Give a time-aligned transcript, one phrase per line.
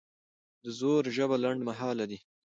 [0.63, 2.19] د زور ژبه لنډمهاله ده